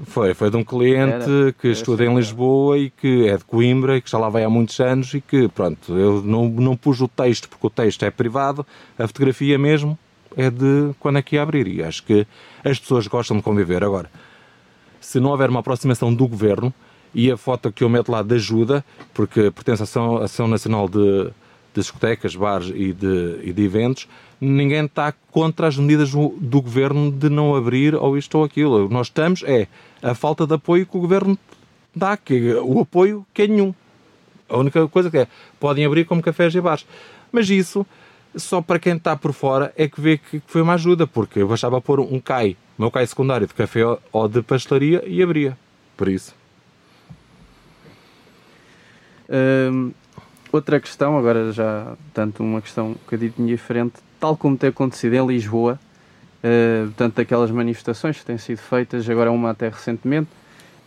Foi, 0.03 0.33
foi 0.33 0.49
de 0.49 0.57
um 0.57 0.63
cliente 0.63 1.29
era, 1.29 1.53
que 1.53 1.69
estuda 1.69 2.03
em 2.03 2.13
Lisboa 2.13 2.77
e 2.77 2.89
que 2.89 3.29
é 3.29 3.37
de 3.37 3.45
Coimbra 3.45 3.95
e 3.95 4.01
que 4.01 4.09
já 4.09 4.17
lá 4.17 4.27
vai 4.27 4.43
há 4.43 4.49
muitos 4.49 4.77
anos 4.81 5.13
e 5.13 5.21
que, 5.21 5.47
pronto, 5.47 5.97
eu 5.97 6.21
não, 6.21 6.49
não 6.49 6.75
pus 6.75 6.99
o 6.99 7.07
texto 7.07 7.47
porque 7.47 7.65
o 7.65 7.69
texto 7.69 8.03
é 8.03 8.11
privado, 8.11 8.65
a 8.99 9.07
fotografia 9.07 9.57
mesmo 9.57 9.97
é 10.35 10.49
de 10.49 10.91
quando 10.99 11.19
é 11.19 11.21
que 11.21 11.35
ia 11.35 11.41
abrir 11.41 11.65
e 11.67 11.81
acho 11.81 12.03
que 12.03 12.27
as 12.61 12.77
pessoas 12.77 13.07
gostam 13.07 13.37
de 13.37 13.43
conviver. 13.43 13.85
Agora, 13.85 14.09
se 14.99 15.17
não 15.19 15.29
houver 15.29 15.49
uma 15.49 15.61
aproximação 15.61 16.13
do 16.13 16.27
governo 16.27 16.73
e 17.13 17.31
a 17.31 17.37
foto 17.37 17.71
que 17.71 17.83
eu 17.83 17.89
meto 17.89 18.11
lá 18.11 18.21
de 18.21 18.35
ajuda, 18.35 18.83
porque 19.13 19.49
pertence 19.49 19.81
à 19.81 19.85
Ação, 19.85 20.17
Ação 20.17 20.47
Nacional 20.49 20.89
de 20.89 21.31
de 21.75 21.81
discotecas, 21.81 22.35
bares 22.35 22.71
e 22.73 22.93
de, 22.93 23.39
e 23.43 23.51
de 23.51 23.63
eventos, 23.63 24.07
ninguém 24.39 24.85
está 24.85 25.13
contra 25.31 25.67
as 25.67 25.77
medidas 25.77 26.11
do, 26.11 26.29
do, 26.39 26.61
governo 26.61 27.11
de 27.11 27.29
não 27.29 27.55
abrir 27.55 27.93
ou 27.93 28.17
isto 28.17 28.37
ou 28.37 28.43
aquilo. 28.45 28.87
Nós 28.89 29.07
estamos 29.07 29.43
é 29.43 29.67
a 30.01 30.15
falta 30.15 30.47
de 30.47 30.53
apoio 30.53 30.85
que 30.85 30.95
o 30.95 31.01
governo 31.01 31.37
dá, 31.93 32.15
que 32.15 32.53
o 32.53 32.79
apoio 32.79 33.25
que 33.33 33.43
é 33.43 33.47
nenhum. 33.47 33.73
A 34.47 34.57
única 34.57 34.87
coisa 34.87 35.11
que 35.11 35.17
é, 35.17 35.27
podem 35.59 35.85
abrir 35.85 36.05
como 36.05 36.21
cafés 36.21 36.55
e 36.55 36.61
bares. 36.61 36.85
Mas 37.31 37.49
isso, 37.49 37.85
só 38.35 38.61
para 38.61 38.79
quem 38.79 38.95
está 38.95 39.15
por 39.15 39.33
fora, 39.33 39.73
é 39.75 39.87
que 39.87 39.99
vê 39.99 40.17
que 40.17 40.41
foi 40.47 40.61
uma 40.61 40.75
ajuda, 40.75 41.05
porque 41.05 41.39
eu 41.39 41.47
bastava 41.47 41.81
pôr 41.81 41.99
um 41.99 42.19
CAI, 42.19 42.55
meu 42.77 42.89
CAI 42.89 43.07
secundário 43.07 43.47
de 43.47 43.53
café 43.53 43.81
ou 44.11 44.27
de 44.27 44.41
pastelaria 44.41 45.03
e 45.05 45.21
abria. 45.21 45.57
Por 45.97 46.07
isso. 46.07 46.35
Hum, 49.29 49.91
Outra 50.55 50.79
questão, 50.79 51.17
agora 51.17 51.51
já 51.51 51.97
tanto 52.13 52.41
uma 52.41 52.61
questão 52.61 52.91
um 52.91 52.93
bocadinho 52.93 53.45
diferente, 53.45 53.95
tal 54.17 54.37
como 54.37 54.55
tem 54.55 54.69
acontecido 54.69 55.13
em 55.13 55.27
Lisboa, 55.27 55.77
uh, 56.41 56.89
tanto 56.95 57.17
daquelas 57.17 57.51
manifestações 57.51 58.19
que 58.19 58.25
têm 58.25 58.37
sido 58.37 58.59
feitas, 58.59 59.09
agora 59.09 59.29
uma 59.33 59.49
até 59.49 59.67
recentemente. 59.67 60.29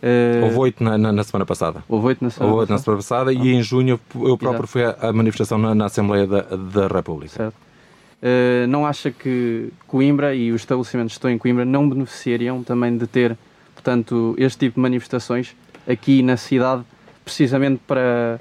Uh, 0.01 0.45
houve 0.45 0.57
oito 0.57 0.83
na, 0.83 0.97
na, 0.97 1.11
na, 1.11 1.23
semana 1.23 1.45
passada. 1.45 1.83
Houve 1.87 2.07
oito 2.07 2.23
na 2.23 2.31
semana, 2.31 2.51
houve 2.51 2.71
na 2.71 2.79
semana 2.79 2.97
passada 2.97 3.29
ah. 3.29 3.33
e 3.33 3.47
em 3.47 3.61
junho 3.61 3.99
eu 4.15 4.35
próprio 4.39 4.65
Exato. 4.65 4.67
fui 4.67 4.83
à, 4.83 5.13
manifestação 5.13 5.59
na, 5.59 5.75
na, 5.75 5.85
Assembleia 5.85 6.25
da, 6.25 6.41
da 6.41 6.87
República. 6.87 7.35
Certo. 7.35 7.53
Uh, 7.53 8.65
não 8.67 8.87
acha 8.87 9.11
que 9.11 9.71
Coimbra 9.85 10.33
e 10.33 10.51
os 10.51 10.61
estabelecimentos 10.61 11.13
que 11.13 11.19
estão 11.19 11.29
em 11.29 11.37
Coimbra 11.37 11.63
não 11.63 11.87
beneficiariam 11.87 12.63
também 12.63 12.97
de 12.97 13.05
ter, 13.05 13.37
portanto, 13.75 14.33
este 14.39 14.57
tipo 14.57 14.77
de 14.77 14.81
manifestações 14.81 15.55
aqui 15.87 16.23
na 16.23 16.37
cidade, 16.37 16.81
precisamente 17.23 17.79
para 17.85 18.39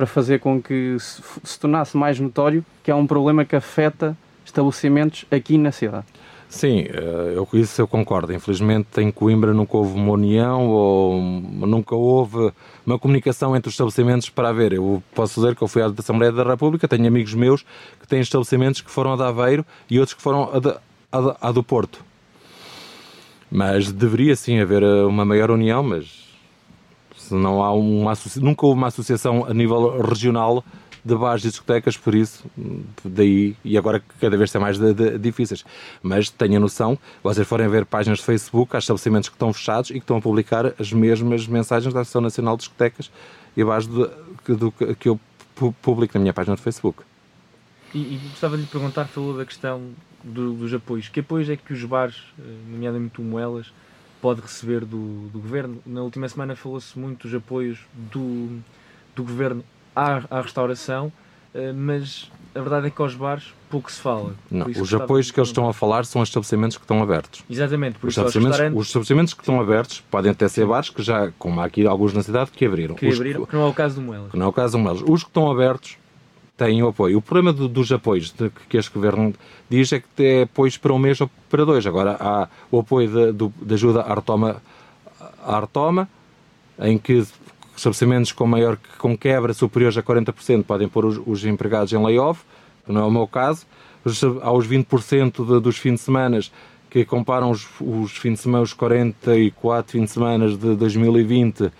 para 0.00 0.06
fazer 0.06 0.40
com 0.40 0.62
que 0.62 0.96
se, 0.98 1.22
se 1.44 1.60
tornasse 1.60 1.94
mais 1.94 2.18
notório 2.18 2.64
que 2.82 2.90
há 2.90 2.96
um 2.96 3.06
problema 3.06 3.44
que 3.44 3.54
afeta 3.54 4.16
estabelecimentos 4.46 5.26
aqui 5.30 5.58
na 5.58 5.70
cidade. 5.70 6.06
Sim, 6.48 6.86
eh, 6.88 7.34
eu, 7.36 7.46
isso 7.52 7.82
eu 7.82 7.86
concordo. 7.86 8.32
Infelizmente 8.32 8.98
em 8.98 9.10
Coimbra 9.10 9.52
nunca 9.52 9.76
houve 9.76 9.94
uma 9.94 10.12
união 10.12 10.68
ou 10.68 11.20
nunca 11.20 11.94
houve 11.94 12.50
uma 12.86 12.98
comunicação 12.98 13.54
entre 13.54 13.68
os 13.68 13.74
estabelecimentos 13.74 14.30
para 14.30 14.48
haver. 14.48 14.72
Eu 14.72 15.02
posso 15.14 15.38
dizer 15.38 15.54
que 15.54 15.60
eu 15.60 15.68
fui 15.68 15.82
à 15.82 15.86
Assembleia 15.86 16.32
da 16.32 16.44
República, 16.44 16.88
tenho 16.88 17.06
amigos 17.06 17.34
meus 17.34 17.62
que 18.00 18.08
têm 18.08 18.20
estabelecimentos 18.20 18.80
que 18.80 18.90
foram 18.90 19.12
a 19.12 19.16
de 19.16 19.22
Aveiro 19.22 19.66
e 19.90 20.00
outros 20.00 20.14
que 20.14 20.22
foram 20.22 20.50
a, 20.50 20.58
de, 20.60 20.74
a, 21.12 21.48
a 21.48 21.52
do 21.52 21.62
Porto. 21.62 22.02
Mas 23.50 23.92
deveria 23.92 24.34
sim 24.34 24.60
haver 24.60 24.82
eh, 24.82 25.04
uma 25.04 25.26
maior 25.26 25.50
união, 25.50 25.82
mas 25.82 26.29
não 27.30 27.62
há 27.62 27.72
uma 27.72 28.12
nunca 28.36 28.66
houve 28.66 28.78
uma 28.78 28.88
associação 28.88 29.44
a 29.44 29.54
nível 29.54 30.00
regional 30.00 30.64
de 31.04 31.16
bares 31.16 31.44
e 31.44 31.48
discotecas, 31.48 31.96
por 31.96 32.14
isso, 32.14 32.44
daí, 33.04 33.56
e 33.64 33.78
agora 33.78 34.02
cada 34.20 34.36
vez 34.36 34.50
são 34.50 34.60
mais 34.60 34.78
de, 34.78 34.92
de, 34.92 35.18
difíceis. 35.18 35.64
Mas 36.02 36.28
tenha 36.28 36.60
noção, 36.60 36.98
vocês 37.22 37.46
forem 37.46 37.68
ver 37.68 37.86
páginas 37.86 38.18
de 38.18 38.24
Facebook, 38.24 38.76
há 38.76 38.78
estabelecimentos 38.78 39.28
que 39.28 39.34
estão 39.34 39.52
fechados 39.52 39.90
e 39.90 39.94
que 39.94 40.00
estão 40.00 40.18
a 40.18 40.20
publicar 40.20 40.74
as 40.78 40.92
mesmas 40.92 41.46
mensagens 41.46 41.92
da 41.94 42.00
Associação 42.00 42.20
Nacional 42.20 42.56
de 42.56 42.64
Discotecas 42.64 43.10
e 43.56 43.64
bares 43.64 43.86
do, 43.86 44.10
do, 44.46 44.72
que 44.72 45.08
eu 45.08 45.18
publico 45.82 46.12
na 46.14 46.20
minha 46.20 46.34
página 46.34 46.54
de 46.54 46.62
Facebook. 46.62 47.02
E, 47.94 47.98
e 47.98 48.20
gostava 48.30 48.56
de 48.56 48.62
lhe 48.62 48.68
perguntar, 48.68 49.06
falou 49.06 49.36
da 49.36 49.44
questão 49.44 49.82
do, 50.22 50.52
dos 50.52 50.72
apoios. 50.72 51.08
Que 51.08 51.20
apoios 51.20 51.48
é 51.48 51.56
que 51.56 51.72
os 51.72 51.84
bares, 51.84 52.22
eh, 52.38 52.42
nomeadamente 52.70 53.20
o 53.20 53.24
Moelas, 53.24 53.72
pode 54.20 54.40
receber 54.40 54.84
do, 54.84 55.28
do 55.28 55.38
governo. 55.38 55.78
Na 55.84 56.02
última 56.02 56.28
semana 56.28 56.54
falou-se 56.54 56.98
muito 56.98 57.26
dos 57.26 57.34
apoios 57.34 57.78
do, 57.92 58.60
do 59.14 59.22
governo 59.22 59.64
à, 59.94 60.22
à 60.30 60.40
restauração, 60.40 61.12
eh, 61.54 61.72
mas 61.72 62.30
a 62.54 62.60
verdade 62.60 62.88
é 62.88 62.90
que 62.90 63.00
aos 63.00 63.14
bares 63.14 63.54
pouco 63.68 63.90
se 63.90 64.00
fala. 64.00 64.34
Não, 64.50 64.66
os 64.66 64.92
apoios 64.92 65.30
que 65.30 65.38
eles 65.38 65.48
estão 65.48 65.68
a 65.68 65.72
falar 65.72 66.04
são 66.04 66.20
os 66.20 66.28
estabelecimentos 66.28 66.76
que 66.76 66.84
estão 66.84 67.02
abertos. 67.02 67.42
Exatamente, 67.48 67.98
por 67.98 68.08
os, 68.08 68.16
isso 68.16 68.26
estabelecimentos, 68.26 68.80
os 68.80 68.86
estabelecimentos 68.88 69.34
que 69.34 69.42
estão 69.42 69.60
abertos 69.60 70.00
podem 70.10 70.32
até 70.32 70.48
ser 70.48 70.66
bares 70.66 70.90
que 70.90 71.02
já, 71.02 71.30
como 71.38 71.60
há 71.60 71.64
aqui 71.64 71.86
alguns 71.86 72.12
na 72.12 72.22
cidade, 72.22 72.50
que 72.50 72.64
abriram. 72.64 72.94
Que 72.96 73.12
abriram, 73.12 73.44
que, 73.44 73.50
que 73.50 73.56
não 73.56 73.62
é 73.62 73.68
o 73.68 73.74
caso 73.74 73.96
do 73.96 74.02
Moelas. 74.02 74.30
Que 74.32 74.36
não 74.36 74.46
é 74.46 74.48
o 74.48 74.52
caso 74.52 74.76
do 74.76 74.82
Moelas. 74.82 75.02
Os 75.06 75.22
que 75.22 75.30
estão 75.30 75.50
abertos 75.50 75.96
têm 76.60 76.82
o 76.82 76.88
apoio. 76.88 77.16
O 77.16 77.22
problema 77.22 77.54
do, 77.54 77.66
dos 77.66 77.90
apoios 77.90 78.30
de, 78.30 78.50
que 78.68 78.76
este 78.76 78.92
governo 78.92 79.32
diz 79.70 79.90
é 79.94 80.00
que 80.00 80.08
tem 80.14 80.42
apoios 80.42 80.76
para 80.76 80.92
um 80.92 80.98
mês 80.98 81.18
ou 81.18 81.30
para 81.48 81.64
dois. 81.64 81.86
Agora 81.86 82.18
há 82.20 82.48
o 82.70 82.80
apoio 82.80 83.32
de 83.32 83.74
ajuda 83.74 84.02
à 84.02 84.14
retoma, 84.14 84.62
à 85.42 85.60
retoma, 85.60 86.06
em 86.78 86.98
que 86.98 87.24
estabelecimentos 87.74 88.32
com 88.32 88.46
maior 88.46 88.76
com 88.98 89.16
quebra 89.16 89.54
superiores 89.54 89.96
a 89.96 90.02
40% 90.02 90.64
podem 90.64 90.86
pôr 90.86 91.06
os, 91.06 91.18
os 91.24 91.44
empregados 91.46 91.94
em 91.94 92.04
layoff, 92.04 92.42
não 92.86 93.00
é 93.00 93.04
o 93.04 93.10
meu 93.10 93.26
caso. 93.26 93.66
Há 94.42 94.52
os 94.52 94.68
20% 94.68 95.46
de, 95.46 95.60
dos 95.60 95.78
fins 95.78 95.94
de 95.94 96.00
semana 96.00 96.40
que 96.90 97.06
comparam 97.06 97.50
os, 97.50 97.66
os 97.80 98.12
fins 98.12 98.34
de 98.34 98.40
semana, 98.40 98.64
os 98.64 98.74
44 98.74 99.92
fins 99.92 100.04
de 100.04 100.10
semana 100.10 100.48
de 100.48 100.76
2020 100.76 101.70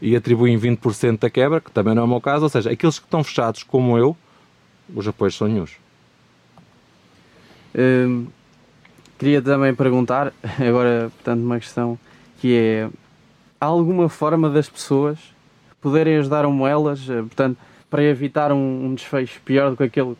e 0.00 0.14
atribuem 0.14 0.58
20% 0.58 1.18
da 1.18 1.30
quebra, 1.30 1.60
que 1.60 1.70
também 1.70 1.94
não 1.94 2.02
é 2.02 2.04
o 2.04 2.08
meu 2.08 2.20
caso, 2.20 2.44
ou 2.44 2.48
seja, 2.48 2.70
aqueles 2.70 2.98
que 2.98 3.06
estão 3.06 3.22
fechados 3.24 3.62
como 3.62 3.98
eu, 3.98 4.16
os 4.94 5.06
apoios 5.06 5.36
são 5.36 5.48
nenhums. 5.48 5.72
Hum, 7.76 8.26
queria 9.18 9.42
também 9.42 9.74
perguntar, 9.74 10.32
agora, 10.58 11.10
portanto, 11.14 11.40
uma 11.40 11.58
questão 11.58 11.98
que 12.40 12.56
é: 12.56 12.88
há 13.60 13.66
alguma 13.66 14.08
forma 14.08 14.48
das 14.48 14.68
pessoas 14.68 15.18
poderem 15.80 16.16
ajudar 16.16 16.46
um 16.46 16.66
elas, 16.66 17.08
eh, 17.08 17.22
portanto, 17.22 17.58
para 17.90 18.02
evitar 18.02 18.52
um, 18.52 18.86
um 18.86 18.94
desfecho 18.94 19.40
pior 19.44 19.70
do 19.70 19.76
que 19.76 19.84
aquele 19.84 20.16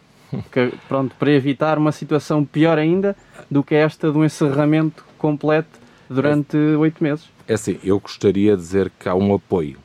que, 0.52 0.72
pronto, 0.86 1.14
para 1.18 1.30
evitar 1.30 1.78
uma 1.78 1.92
situação 1.92 2.44
pior 2.44 2.78
ainda 2.78 3.16
do 3.50 3.62
que 3.62 3.74
esta 3.74 4.10
de 4.10 4.18
um 4.18 4.24
encerramento 4.24 5.04
completo 5.16 5.78
durante 6.08 6.56
oito 6.56 7.02
meses? 7.02 7.28
É 7.46 7.54
assim, 7.54 7.78
eu 7.82 7.98
gostaria 7.98 8.56
de 8.56 8.62
dizer 8.62 8.92
que 8.98 9.08
há 9.08 9.14
um 9.14 9.34
apoio. 9.34 9.78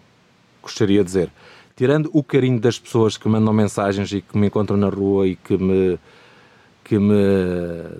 Gostaria 0.61 0.99
de 0.99 1.05
dizer, 1.05 1.29
tirando 1.75 2.09
o 2.13 2.23
carinho 2.23 2.59
das 2.59 2.79
pessoas 2.79 3.17
que 3.17 3.27
mandam 3.27 3.53
mensagens 3.53 4.11
e 4.11 4.21
que 4.21 4.37
me 4.37 4.47
encontram 4.47 4.77
na 4.77 4.89
rua 4.89 5.27
e 5.27 5.35
que 5.35 5.57
me 5.57 5.99
que 6.83 6.99
me 6.99 7.15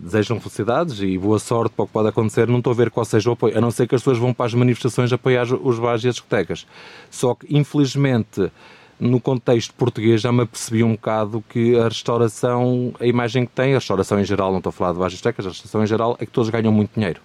desejam 0.01 0.39
felicidades 0.39 0.99
e 0.99 1.17
boa 1.17 1.39
sorte 1.39 1.73
para 1.73 1.83
o 1.83 1.87
que 1.87 1.93
pode 1.93 2.09
acontecer, 2.09 2.47
não 2.49 2.57
estou 2.57 2.71
a 2.71 2.75
ver 2.75 2.89
qual 2.91 3.05
seja 3.05 3.29
o 3.29 3.33
apoio, 3.33 3.57
a 3.57 3.61
não 3.61 3.71
ser 3.71 3.87
que 3.87 3.95
as 3.95 4.01
pessoas 4.01 4.17
vão 4.17 4.33
para 4.33 4.45
as 4.45 4.53
manifestações 4.53 5.11
apoiar 5.13 5.45
os 5.53 5.79
bares 5.79 6.03
e 6.03 6.09
as 6.09 6.15
discotecas. 6.15 6.67
Só 7.09 7.33
que, 7.33 7.47
infelizmente, 7.55 8.51
no 8.99 9.19
contexto 9.21 9.73
português 9.73 10.21
já 10.21 10.31
me 10.31 10.41
apercebi 10.43 10.83
um 10.83 10.91
bocado 10.91 11.43
que 11.49 11.79
a 11.79 11.85
restauração, 11.85 12.93
a 12.99 13.05
imagem 13.05 13.45
que 13.45 13.53
tem, 13.53 13.71
a 13.71 13.77
restauração 13.77 14.19
em 14.19 14.25
geral, 14.25 14.51
não 14.51 14.57
estou 14.57 14.69
a 14.69 14.73
falar 14.73 14.91
de 14.91 14.99
bares 14.99 15.13
e 15.13 15.15
discotecas, 15.15 15.45
a 15.45 15.49
restauração 15.49 15.83
em 15.83 15.87
geral, 15.87 16.17
é 16.19 16.25
que 16.25 16.31
todos 16.31 16.49
ganham 16.49 16.71
muito 16.71 16.91
dinheiro. 16.93 17.21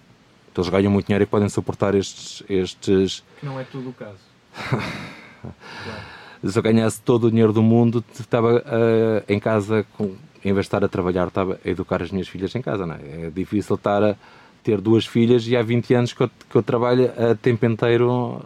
Todos 0.58 0.70
ganham 0.70 0.90
muito 0.90 1.06
dinheiro 1.06 1.22
e 1.22 1.26
podem 1.26 1.48
suportar 1.48 1.94
estes... 1.94 2.42
estes... 2.50 3.22
Não 3.40 3.60
é 3.60 3.62
tudo 3.62 3.90
o 3.90 3.92
caso. 3.92 4.18
Se 6.44 6.58
eu 6.58 6.62
ganhasse 6.64 7.00
todo 7.00 7.28
o 7.28 7.30
dinheiro 7.30 7.52
do 7.52 7.62
mundo, 7.62 8.04
estava 8.18 8.56
uh, 8.56 9.32
em 9.32 9.38
casa 9.38 9.86
com 9.96 10.16
em 10.44 10.52
vez 10.52 10.56
de 10.56 10.60
estar 10.62 10.82
a 10.82 10.88
trabalhar, 10.88 11.28
estava 11.28 11.60
a 11.64 11.68
educar 11.68 12.02
as 12.02 12.10
minhas 12.10 12.26
filhas 12.26 12.52
em 12.56 12.60
casa. 12.60 12.84
Não 12.84 12.96
é? 12.96 13.26
é 13.26 13.30
difícil 13.30 13.76
estar 13.76 14.02
a 14.02 14.16
ter 14.64 14.80
duas 14.80 15.06
filhas 15.06 15.46
e 15.46 15.56
há 15.56 15.62
20 15.62 15.94
anos 15.94 16.12
que 16.12 16.24
eu, 16.24 16.28
que 16.50 16.56
eu 16.56 16.62
trabalho 16.64 17.12
a 17.16 17.36
tempo 17.36 17.64
inteiro 17.64 18.44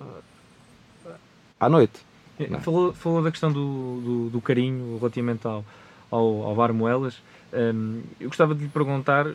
à 1.58 1.66
noite. 1.66 1.98
É, 2.38 2.46
falou, 2.58 2.92
falou 2.92 3.22
da 3.22 3.30
questão 3.30 3.50
do, 3.50 4.00
do, 4.04 4.28
do 4.28 4.40
carinho 4.42 4.98
relativamente 4.98 5.46
ao, 5.46 5.64
ao, 6.10 6.42
ao 6.42 6.54
Bar 6.54 6.74
Moelas. 6.74 7.22
Um, 7.54 8.02
eu 8.20 8.28
gostava 8.28 8.54
de 8.54 8.64
lhe 8.64 8.68
perguntar 8.68 9.28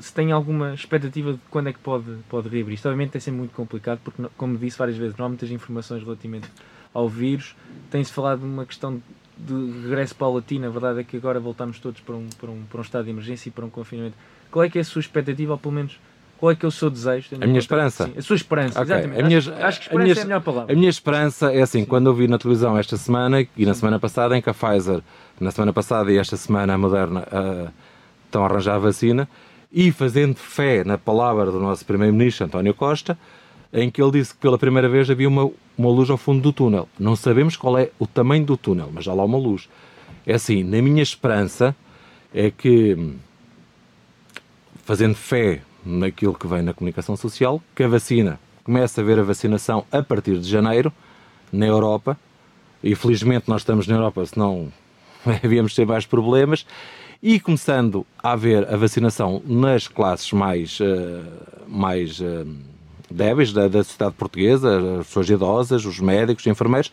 se 0.00 0.12
tem 0.12 0.32
alguma 0.32 0.74
expectativa 0.74 1.32
de 1.32 1.40
quando 1.50 1.68
é 1.68 1.72
que 1.72 1.78
pode, 1.78 2.10
pode 2.28 2.48
reabrir. 2.48 2.74
Isto 2.74 2.86
obviamente 2.86 3.10
tem 3.10 3.20
sido 3.20 3.36
muito 3.36 3.54
complicado 3.54 4.00
porque, 4.02 4.22
como 4.36 4.56
disse 4.56 4.78
várias 4.78 4.96
vezes, 4.96 5.16
não 5.16 5.26
há 5.26 5.28
muitas 5.28 5.50
informações 5.50 6.02
relativamente 6.02 6.48
ao 6.92 7.08
vírus. 7.08 7.54
Tem-se 7.90 8.12
falado 8.12 8.40
de 8.40 8.46
uma 8.46 8.66
questão 8.66 9.00
de 9.38 9.82
regresso 9.82 10.14
paulatino, 10.14 10.66
a 10.66 10.70
verdade 10.70 11.00
é 11.00 11.04
que 11.04 11.16
agora 11.16 11.40
voltamos 11.40 11.78
todos 11.78 12.00
para 12.00 12.14
um, 12.14 12.28
para 12.38 12.50
um, 12.50 12.62
para 12.64 12.78
um 12.78 12.82
estado 12.82 13.04
de 13.04 13.10
emergência 13.10 13.48
e 13.48 13.52
para 13.52 13.64
um 13.64 13.70
confinamento. 13.70 14.16
Qual 14.50 14.64
é 14.64 14.68
que 14.68 14.78
é 14.78 14.80
a 14.80 14.84
sua 14.84 15.00
expectativa, 15.00 15.52
ou 15.52 15.58
pelo 15.58 15.74
menos 15.74 15.98
qual 16.40 16.52
é 16.52 16.54
que 16.54 16.64
é 16.64 16.68
o 16.68 16.72
seu 16.72 16.88
desejo? 16.88 17.28
A 17.38 17.46
minha 17.46 17.58
esperança. 17.58 18.06
Sim, 18.06 18.14
a 18.16 18.22
sua 18.22 18.36
esperança, 18.36 18.80
okay. 18.80 18.94
exatamente. 18.94 19.20
A 19.20 19.26
minha, 19.26 19.38
acho, 19.38 19.52
acho, 19.52 19.80
que 19.80 19.84
esperança 19.84 20.04
minha, 20.04 20.14
é 20.14 20.22
a 20.22 20.24
melhor 20.24 20.40
palavra. 20.40 20.72
A 20.72 20.76
minha 20.76 20.88
esperança 20.88 21.52
é 21.52 21.60
assim, 21.60 21.80
Sim. 21.80 21.84
quando 21.84 22.06
eu 22.06 22.14
vi 22.14 22.26
na 22.26 22.38
televisão 22.38 22.78
esta 22.78 22.96
semana 22.96 23.46
e 23.54 23.66
na 23.66 23.74
semana 23.74 24.00
passada 24.00 24.36
em 24.36 24.40
que 24.40 24.48
a 24.48 24.54
Pfizer, 24.54 25.02
na 25.38 25.50
semana 25.50 25.70
passada 25.74 26.10
e 26.10 26.16
esta 26.16 26.38
semana 26.38 26.72
a 26.72 26.78
Moderna 26.78 27.28
uh, 27.30 27.70
estão 28.24 28.42
a 28.42 28.46
arranjar 28.48 28.76
a 28.76 28.78
vacina, 28.78 29.28
e 29.72 29.92
fazendo 29.92 30.36
fé 30.36 30.84
na 30.84 30.98
palavra 30.98 31.50
do 31.50 31.60
nosso 31.60 31.84
Primeiro-Ministro 31.84 32.46
António 32.46 32.74
Costa, 32.74 33.18
em 33.72 33.90
que 33.90 34.02
ele 34.02 34.12
disse 34.12 34.34
que 34.34 34.40
pela 34.40 34.58
primeira 34.58 34.88
vez 34.88 35.08
havia 35.08 35.28
uma, 35.28 35.50
uma 35.78 35.90
luz 35.90 36.10
ao 36.10 36.16
fundo 36.16 36.42
do 36.42 36.52
túnel. 36.52 36.88
Não 36.98 37.14
sabemos 37.14 37.56
qual 37.56 37.78
é 37.78 37.90
o 37.98 38.06
tamanho 38.06 38.44
do 38.44 38.56
túnel, 38.56 38.90
mas 38.92 39.04
já 39.04 39.14
lá 39.14 39.24
uma 39.24 39.38
luz. 39.38 39.68
É 40.26 40.34
assim, 40.34 40.64
na 40.64 40.82
minha 40.82 41.02
esperança 41.02 41.74
é 42.34 42.50
que, 42.50 43.14
fazendo 44.84 45.14
fé 45.14 45.62
naquilo 45.84 46.34
que 46.34 46.46
vem 46.46 46.62
na 46.62 46.74
comunicação 46.74 47.16
social, 47.16 47.62
que 47.74 47.82
a 47.82 47.88
vacina 47.88 48.40
comece 48.64 49.00
a 49.00 49.04
ver 49.04 49.18
a 49.18 49.22
vacinação 49.22 49.84
a 49.90 50.02
partir 50.02 50.38
de 50.38 50.48
janeiro 50.48 50.92
na 51.52 51.66
Europa, 51.66 52.18
e 52.82 52.94
felizmente 52.94 53.48
nós 53.48 53.62
estamos 53.62 53.86
na 53.86 53.94
Europa, 53.94 54.24
senão 54.26 54.72
havíamos 55.44 55.74
ter 55.74 55.86
mais 55.86 56.06
problemas, 56.06 56.66
e 57.22 57.38
começando 57.38 58.06
a 58.22 58.32
haver 58.32 58.72
a 58.72 58.76
vacinação 58.76 59.42
nas 59.44 59.86
classes 59.86 60.32
mais, 60.32 60.80
uh, 60.80 61.22
mais 61.68 62.18
uh, 62.18 62.46
débeis 63.10 63.52
da, 63.52 63.68
da 63.68 63.84
sociedade 63.84 64.14
portuguesa, 64.14 65.00
as 65.00 65.06
pessoas 65.06 65.28
idosas, 65.28 65.84
os 65.84 66.00
médicos, 66.00 66.44
os 66.44 66.50
enfermeiros, 66.50 66.90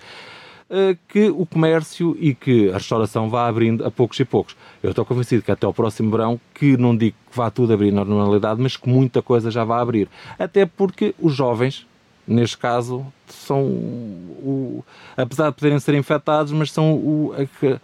uh, 0.69 0.97
que 1.07 1.29
o 1.29 1.45
comércio 1.45 2.17
e 2.19 2.35
que 2.35 2.69
a 2.69 2.73
restauração 2.73 3.29
vá 3.29 3.47
abrindo 3.47 3.85
a 3.85 3.91
poucos 3.91 4.19
e 4.19 4.25
poucos. 4.25 4.57
Eu 4.83 4.89
estou 4.89 5.05
convencido 5.05 5.43
que 5.43 5.51
até 5.51 5.65
ao 5.65 5.73
próximo 5.73 6.11
verão, 6.11 6.39
que 6.53 6.75
não 6.75 6.95
digo 6.95 7.15
que 7.31 7.37
vá 7.37 7.49
tudo 7.49 7.71
abrir 7.71 7.93
na 7.93 8.03
normalidade, 8.03 8.61
mas 8.61 8.75
que 8.75 8.89
muita 8.89 9.21
coisa 9.21 9.49
já 9.49 9.63
vai 9.63 9.79
abrir. 9.79 10.09
Até 10.37 10.65
porque 10.65 11.15
os 11.19 11.33
jovens, 11.33 11.87
neste 12.27 12.57
caso, 12.57 13.05
são 13.27 13.63
o, 13.63 14.83
apesar 15.15 15.51
de 15.51 15.55
poderem 15.55 15.79
ser 15.79 15.95
infectados, 15.95 16.51
mas 16.51 16.69
são 16.69 16.95
o, 16.95 17.33
a, 17.33 17.79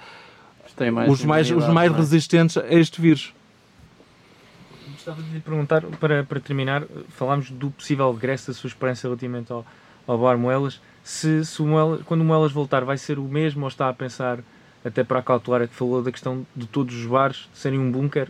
mais 0.92 1.12
os 1.12 1.24
mais, 1.24 1.51
os 1.51 1.68
mais 1.68 1.92
é? 1.92 1.96
resistentes 1.96 2.58
a 2.58 2.68
este 2.74 3.01
vírus. 3.01 3.34
Gostava 4.92 5.22
de 5.22 5.30
lhe 5.32 5.39
perguntar, 5.39 5.82
para, 6.00 6.24
para 6.24 6.39
terminar, 6.39 6.84
falámos 7.10 7.51
do 7.51 7.70
possível 7.72 8.12
regresso 8.13 8.48
da 8.48 8.53
sua 8.53 8.70
esperança 8.70 9.08
relativamente 9.08 9.51
ao, 9.51 9.65
ao 10.08 10.18
Bar 10.18 10.38
Moelas. 10.38 10.80
Se, 11.03 11.44
se 11.44 11.62
o 11.62 11.65
Moelas, 11.65 12.01
quando 12.06 12.22
o 12.22 12.24
Moelas 12.24 12.51
voltar, 12.51 12.86
vai 12.86 12.98
ser 12.98 13.20
o 13.20 13.24
mesmo 13.24 13.63
ou 13.63 13.68
está 13.68 13.89
a 13.89 13.94
pensar, 13.94 14.39
até 14.84 15.03
para 15.03 15.22
cautelar, 15.22 15.68
que 15.68 15.75
falou 15.75 16.01
da 16.01 16.12
questão 16.12 16.46
de 16.56 16.65
todos 16.68 16.96
os 16.96 17.06
bares 17.06 17.50
serem 17.53 17.80
um 17.80 17.92
bunker 17.92 18.30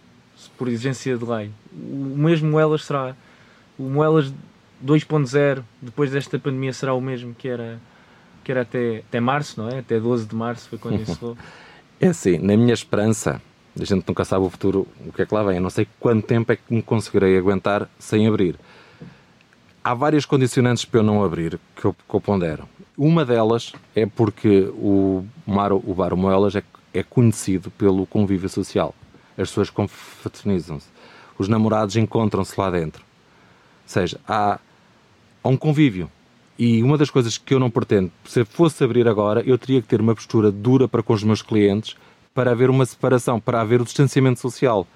por 0.57 0.67
exigência 0.67 1.17
de 1.17 1.25
lei? 1.25 1.51
O 1.71 2.15
mesmo 2.17 2.49
Moelas 2.49 2.85
será. 2.85 3.15
O 3.77 3.83
Moelas 3.83 4.33
2.0, 4.83 5.63
depois 5.81 6.11
desta 6.11 6.37
pandemia, 6.39 6.73
será 6.73 6.93
o 6.93 7.01
mesmo 7.01 7.33
que 7.33 7.47
era, 7.47 7.79
que 8.43 8.51
era 8.51 8.61
até, 8.61 9.03
até 9.07 9.19
março, 9.19 9.61
não 9.61 9.69
é? 9.69 9.79
Até 9.79 9.99
12 9.99 10.25
de 10.25 10.35
março 10.35 10.69
foi 10.69 10.77
quando 10.79 11.01
encerrou. 11.01 11.37
É 12.03 12.09
assim, 12.09 12.37
na 12.37 12.57
minha 12.57 12.73
esperança, 12.73 13.41
a 13.79 13.85
gente 13.85 14.05
nunca 14.05 14.25
sabe 14.25 14.45
o 14.45 14.49
futuro, 14.49 14.85
o 15.07 15.13
que 15.13 15.21
é 15.21 15.25
que 15.25 15.33
lá 15.33 15.41
vem. 15.41 15.55
Eu 15.55 15.61
não 15.61 15.69
sei 15.69 15.87
quanto 16.01 16.27
tempo 16.27 16.51
é 16.51 16.57
que 16.57 16.63
me 16.67 16.81
conseguirei 16.81 17.37
aguentar 17.37 17.89
sem 17.97 18.27
abrir. 18.27 18.57
Há 19.81 19.93
várias 19.93 20.25
condicionantes 20.25 20.83
para 20.83 20.99
eu 20.99 21.03
não 21.03 21.23
abrir 21.23 21.57
que 21.73 21.85
eu, 21.85 21.93
que 21.93 22.13
eu 22.13 22.19
pondero. 22.19 22.67
Uma 22.97 23.23
delas 23.23 23.71
é 23.95 24.05
porque 24.05 24.69
o, 24.73 25.25
mar, 25.47 25.71
o 25.71 25.93
Bar 25.93 26.13
Moelas 26.13 26.57
é, 26.57 26.63
é 26.93 27.03
conhecido 27.03 27.71
pelo 27.71 28.05
convívio 28.05 28.49
social. 28.49 28.93
As 29.37 29.47
pessoas 29.47 29.69
confraternizam-se. 29.69 30.87
Os 31.39 31.47
namorados 31.47 31.95
encontram-se 31.95 32.59
lá 32.59 32.69
dentro. 32.69 33.01
Ou 33.01 33.87
seja, 33.87 34.19
há, 34.27 34.59
há 35.41 35.47
um 35.47 35.55
convívio. 35.55 36.11
E 36.57 36.83
uma 36.83 36.97
das 36.97 37.09
coisas 37.09 37.37
que 37.37 37.53
eu 37.53 37.59
não 37.59 37.69
pretendo, 37.69 38.11
se 38.25 38.45
fosse 38.45 38.83
abrir 38.83 39.07
agora, 39.07 39.41
eu 39.45 39.57
teria 39.57 39.81
que 39.81 39.87
ter 39.87 39.99
uma 39.99 40.13
postura 40.13 40.51
dura 40.51 40.87
para 40.87 41.01
com 41.01 41.13
os 41.13 41.23
meus 41.23 41.41
clientes 41.41 41.95
para 42.33 42.51
haver 42.51 42.69
uma 42.69 42.85
separação, 42.85 43.39
para 43.39 43.61
haver 43.61 43.81
o 43.81 43.85
distanciamento 43.85 44.39
social. 44.39 44.87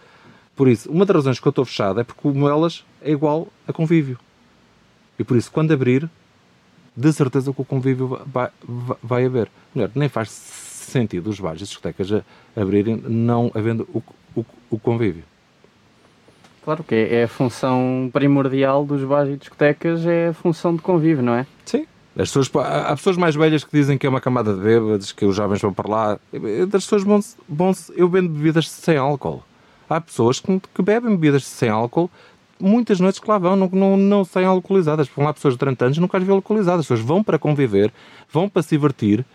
Por 0.56 0.68
isso, 0.68 0.92
uma 0.92 1.06
das 1.06 1.16
razões 1.16 1.40
que 1.40 1.48
eu 1.48 1.52
estou 1.52 1.66
fechado 1.66 2.00
é 2.00 2.04
porque 2.04 2.28
o 2.28 2.34
Moelas 2.34 2.84
é 3.02 3.12
igual 3.12 3.48
a 3.68 3.74
convívio. 3.74 4.18
E 5.20 5.24
por 5.24 5.38
isso, 5.38 5.52
quando 5.52 5.72
abrir, 5.72 6.10
de 6.96 7.14
certeza 7.14 7.54
que 7.54 7.62
o 7.62 7.66
convívio 7.66 8.20
vai, 8.26 8.50
vai, 8.64 8.98
vai 9.04 9.26
haver. 9.26 9.52
Melhor, 9.74 9.92
nem 9.94 10.10
faz 10.10 10.30
sentido 10.30 11.30
os 11.30 11.40
bares 11.40 11.62
e 11.62 11.64
as 11.64 11.70
discotecas 11.70 12.24
abrirem 12.56 12.98
não 13.08 13.52
havendo 13.54 13.88
o, 13.94 14.02
o, 14.40 14.46
o 14.72 14.80
convívio. 14.80 15.24
Claro 16.68 16.84
que 16.84 16.96
é, 16.96 17.22
é, 17.22 17.24
a 17.24 17.28
função 17.30 18.10
primordial 18.12 18.84
dos 18.84 19.02
bares 19.02 19.36
e 19.36 19.38
discotecas, 19.38 20.06
é 20.06 20.28
a 20.28 20.34
função 20.34 20.76
de 20.76 20.82
convívio, 20.82 21.24
não 21.24 21.34
é? 21.34 21.48
Sim. 21.64 21.88
As 22.14 22.28
pessoas, 22.28 22.52
há 22.58 22.94
pessoas 22.94 23.16
mais 23.16 23.36
velhas 23.36 23.64
que 23.64 23.72
dizem 23.72 23.98
que 23.98 24.06
é 24.06 24.10
uma 24.10 24.20
camada 24.20 24.54
de 24.54 24.60
bêbados, 24.60 25.14
que 25.14 25.24
os 25.24 25.34
jovens 25.34 25.62
vão 25.62 25.72
para 25.72 25.90
lá. 25.90 26.20
As 26.74 26.84
pessoas 26.84 27.04
vão, 27.06 27.22
vão 27.48 27.72
eu 27.96 28.10
vendo 28.10 28.28
bebidas 28.28 28.70
sem 28.70 28.98
álcool. 28.98 29.42
Há 29.90 30.02
pessoas 30.02 30.42
que, 30.42 30.62
que 30.76 30.82
bebem 30.82 31.12
bebidas 31.12 31.46
sem 31.46 31.70
álcool 31.70 32.12
muitas 32.60 33.00
noites 33.00 33.22
que 33.22 33.30
lá 33.30 33.38
vão, 33.38 33.56
não, 33.56 33.70
não, 33.72 33.96
não 33.96 34.26
sem 34.26 34.44
alcoolizadas. 34.44 35.08
Vão 35.08 35.24
lá 35.24 35.34
pessoas 35.34 35.54
de 35.54 35.60
30 35.60 35.86
anos 35.86 35.98
nunca 36.00 36.18
as 36.18 36.24
vi 36.26 36.32
alcoolizadas. 36.32 36.82
As 36.82 36.86
pessoas 36.88 37.00
vão 37.00 37.24
para 37.24 37.40
conviver, 37.40 37.94
vão 38.30 38.50
para 38.50 38.62
se 38.62 38.72
divertir, 38.72 39.26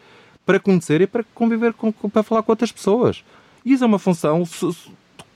para 0.44 0.60
conhecer 0.60 1.00
e 1.00 1.06
para 1.06 1.24
conviver, 1.34 1.72
com, 1.72 1.90
para 1.92 2.22
falar 2.22 2.42
com 2.42 2.52
outras 2.52 2.70
pessoas. 2.70 3.24
E 3.64 3.72
isso 3.72 3.84
é 3.84 3.86
uma 3.86 3.98
função 3.98 4.44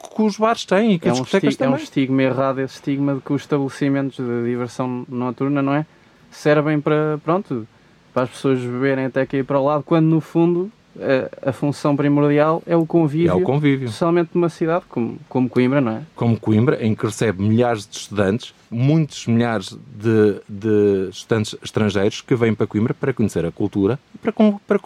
que 0.08 0.22
os 0.22 0.36
bares 0.36 0.64
têm 0.64 0.92
e 0.92 0.98
que 0.98 1.08
é 1.08 1.10
as 1.10 1.18
discotecas 1.18 1.54
um 1.54 1.58
também. 1.58 1.74
É 1.74 1.78
um 1.78 1.82
estigma 1.82 2.22
errado, 2.22 2.60
esse 2.60 2.74
estigma 2.74 3.14
de 3.14 3.20
que 3.20 3.32
os 3.32 3.42
estabelecimentos 3.42 4.16
de 4.16 4.44
diversão 4.44 5.04
noturna, 5.08 5.62
não 5.62 5.74
é? 5.74 5.86
Servem 6.30 6.80
para, 6.80 7.18
pronto, 7.24 7.66
para 8.12 8.24
as 8.24 8.30
pessoas 8.30 8.60
beberem 8.60 9.06
até 9.06 9.24
cair 9.26 9.44
para 9.44 9.58
o 9.58 9.64
lado, 9.64 9.82
quando 9.82 10.06
no 10.06 10.20
fundo 10.20 10.70
a, 11.00 11.50
a, 11.50 11.52
função 11.52 11.94
primordial 11.94 12.62
é 12.66 12.76
o 12.76 12.86
convívio, 12.86 13.30
é 13.30 13.34
o 13.34 13.42
convívio. 13.42 13.86
Especialmente 13.86 14.30
numa 14.34 14.48
cidade 14.48 14.84
como, 14.88 15.18
como 15.28 15.48
Coimbra, 15.48 15.80
não 15.80 15.92
é? 15.92 16.02
Como 16.14 16.38
Coimbra, 16.38 16.84
em 16.84 16.94
que 16.94 17.04
recebe 17.04 17.42
milhares 17.42 17.86
de 17.86 17.96
estudantes, 17.96 18.54
muitos 18.70 19.26
milhares 19.26 19.76
de, 19.94 20.40
de 20.48 21.08
estudantes 21.10 21.56
estrangeiros 21.62 22.20
que 22.20 22.34
vêm 22.34 22.54
para 22.54 22.66
Coimbra 22.66 22.94
para 22.94 23.12
conhecer 23.12 23.44
a 23.44 23.52
cultura 23.52 23.98
e 24.14 24.18
para, 24.18 24.32
para, 24.32 24.80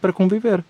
para 0.00 0.12
conviver. 0.12 0.64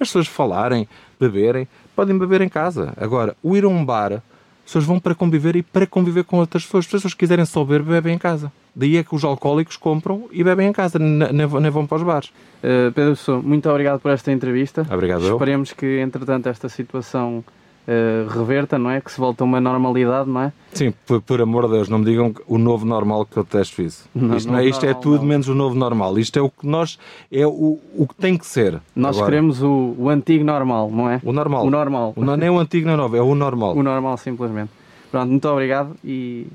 As 0.00 0.08
pessoas 0.08 0.26
falarem, 0.26 0.88
beberem, 1.18 1.66
podem 1.94 2.16
beber 2.16 2.40
em 2.40 2.48
casa. 2.48 2.92
Agora, 2.96 3.36
o 3.42 3.56
ir 3.56 3.64
a 3.64 3.68
um 3.68 3.84
bar, 3.84 4.12
as 4.12 4.22
pessoas 4.64 4.84
vão 4.84 4.98
para 4.98 5.14
conviver 5.14 5.56
e 5.56 5.62
para 5.62 5.86
conviver 5.86 6.24
com 6.24 6.38
outras 6.38 6.64
pessoas. 6.64 6.84
As 6.84 6.90
pessoas 6.90 7.14
quiserem 7.14 7.44
só 7.44 7.64
beber, 7.64 7.82
bebem 7.82 8.14
em 8.14 8.18
casa. 8.18 8.52
Daí 8.74 8.96
é 8.96 9.02
que 9.02 9.14
os 9.14 9.24
alcoólicos 9.24 9.76
compram 9.76 10.28
e 10.30 10.44
bebem 10.44 10.68
em 10.68 10.72
casa, 10.72 10.98
nem 10.98 11.46
vão 11.46 11.86
para 11.86 11.96
os 11.96 12.02
bares. 12.02 12.28
Uh, 12.62 12.92
Pedro 12.92 13.16
Pessoa, 13.16 13.40
muito 13.40 13.68
obrigado 13.70 14.00
por 14.00 14.10
esta 14.10 14.30
entrevista. 14.30 14.86
Obrigado. 14.90 15.26
Esperemos 15.26 15.72
que, 15.72 15.98
entretanto, 16.00 16.48
esta 16.48 16.68
situação 16.68 17.42
uh, 17.86 18.28
reverta, 18.28 18.78
não 18.78 18.90
é? 18.90 19.00
Que 19.00 19.10
se 19.10 19.18
volte 19.18 19.40
a 19.42 19.44
uma 19.44 19.60
normalidade, 19.60 20.28
não 20.28 20.42
é? 20.42 20.52
Sim, 20.72 20.92
por, 21.06 21.20
por, 21.22 21.40
amor 21.40 21.66
de 21.66 21.72
Deus, 21.72 21.88
não 21.88 21.98
me 21.98 22.04
digam 22.04 22.34
o 22.46 22.58
novo 22.58 22.84
normal 22.84 23.24
que 23.24 23.36
eu 23.36 23.44
testo 23.44 23.80
isso. 23.80 24.08
Não, 24.14 24.36
isto, 24.36 24.50
não, 24.50 24.58
é, 24.58 24.66
isto 24.66 24.84
é 24.84 24.88
normal, 24.88 25.00
é 25.00 25.02
tudo 25.02 25.18
não. 25.18 25.24
menos 25.24 25.48
o 25.48 25.54
novo 25.54 25.74
normal. 25.74 26.18
Isto 26.18 26.38
é 26.38 26.42
o 26.42 26.50
que 26.50 26.66
nós, 26.66 26.98
é 27.30 27.46
o, 27.46 27.78
o 27.94 28.06
que 28.06 28.14
tem 28.14 28.36
que 28.36 28.46
ser. 28.46 28.80
Nós 28.94 29.16
Agora, 29.16 29.30
queremos 29.30 29.62
o, 29.62 29.94
o 29.98 30.08
antigo 30.08 30.44
normal, 30.44 30.90
não 30.90 31.08
é? 31.08 31.20
O 31.24 31.32
normal. 31.32 31.66
O 31.66 31.70
normal. 31.70 32.12
O, 32.16 32.24
não 32.24 32.34
é 32.34 32.50
o 32.50 32.58
antigo 32.58 32.86
nem 32.86 32.94
o 32.94 32.98
novo, 32.98 33.16
é 33.16 33.22
o 33.22 33.34
normal. 33.34 33.76
O 33.76 33.82
normal, 33.82 34.16
simplesmente. 34.16 34.70
Pronto, 35.10 35.30
muito 35.30 35.48
obrigado 35.48 35.96
e 36.04 36.46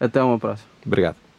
até 0.00 0.22
uma 0.22 0.38
próxima. 0.38 0.68
Obrigado. 0.84 1.29